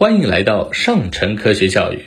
[0.00, 2.02] 欢迎来到上城科学教育。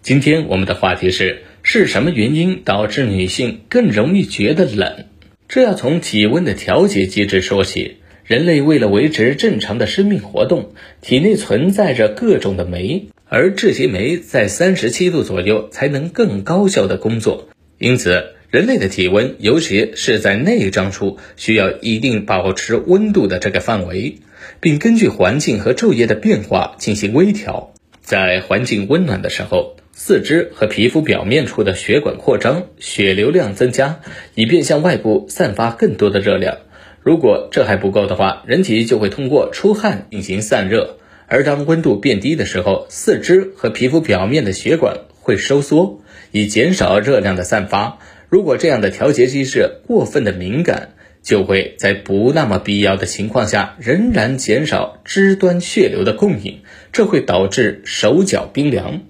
[0.00, 5.04] 今天我们的话题是：是什么原因导致女性更容易觉得冷？
[5.46, 7.98] 这要从体温的调节机制说起。
[8.24, 10.72] 人类为了维持正常的生命活动，
[11.02, 17.50] 体内存在着各种的酶，而这些酶在三十七度左右才能更高效的工作。
[17.76, 24.16] 因此，人类的体温，尤其是在内脏处，需要一定保持温度的这个范围。
[24.64, 27.74] 并根据环境和昼夜的变化进行微调。
[28.00, 34.00] 在环境温暖的时候，四肢和皮肤表面处的血管扩张，血流量增加，
[34.34, 36.56] 以便向外部散发更多的热量。
[37.02, 40.96] 如果这还不够的话，人体就会通过出汗进行散热。
[41.26, 46.00] 而当温度变低的时候，四肢和皮肤表面的血管会收缩，
[46.32, 47.98] 以减少热量的散发。
[48.30, 56.60] 如果这样的调节机制过分的敏感，就会在不那么必要的情况下，仍然减少肢端血流的供应，
[56.92, 59.02] 这会导致手脚冰凉。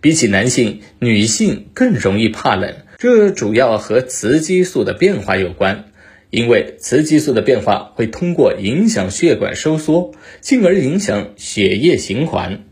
[0.00, 5.86] 比起男性，女性更容易怕冷，这主要和雌激素的变化有关。
[6.30, 12.64] 因为雌激素的变化会通过影响血管收缩，进而影响血液循环。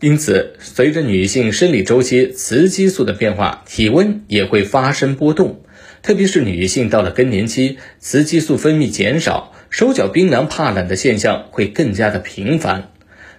[0.00, 5.60] 因此，随着女性生理周期雌激素的变化，体温也会发生波动。
[6.04, 12.90] 特别是女性到了更年期，雌激素分泌减少，手脚冰凉、怕冷的现象会更加的频繁。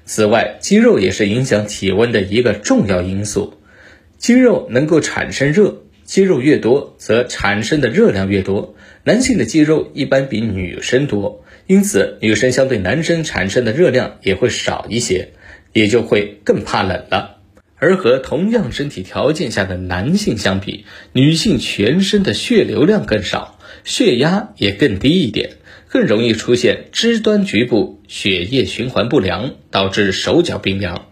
[0.03, 3.53] 此外，肌肉也是影响体温的一个重要因素。
[4.17, 8.75] 肌肉能够产生热，肌肉越多，则产生的热量越多。
[9.03, 15.33] 男性的肌肉一般比女生多，因此女生相对男生产生的热量也会少一些，
[15.71, 17.34] 也就会更怕冷了。
[17.85, 25.51] 而和同样身体条件下的男性相比，女性全身的血流量更少，血压也更低一点，
[25.87, 31.09] 更容易出现肢端局部血液循环不良，导致手脚冰凉。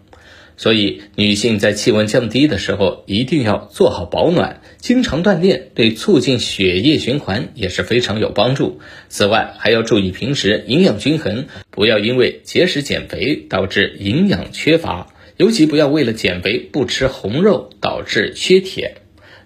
[0.56, 8.80] 所以，女性在气温降低的时候，一定要做好保暖，经常锻炼，对促进血液循环也是非常有帮助。
[9.08, 15.13] 此外，还要注意平时营养均衡，不要因为节食减肥导致营养缺乏。
[15.36, 18.98] 尤其不要为了减肥不吃红肉导致缺铁。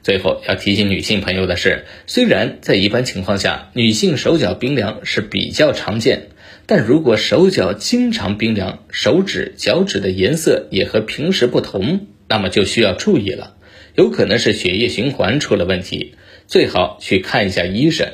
[0.02, 6.28] 最后要提醒女性朋友的是，虽然在一般情况下，女性手脚冰凉是比较常见，
[6.66, 13.56] 但如果手脚经常冰凉，手指、脚趾的颜色也和平时不同，那么就需要注意了，
[13.96, 16.14] 有可能是血液循环出了问题，
[16.46, 18.08] 最好去看一下医生。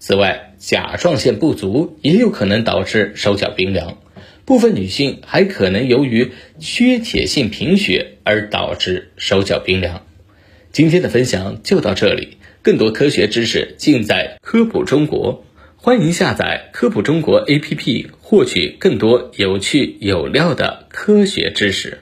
[0.00, 3.98] 此外，甲状腺不足也有可能导致手脚冰凉。
[4.48, 10.06] 部分女性还可能由于缺铁性贫血而导致手脚冰凉。
[10.72, 15.44] 今天的分享就到这里，更多科学知识尽在科普中国，
[15.76, 21.98] 欢迎下载科普中国 APP，获取更多有趣有料的科学知识。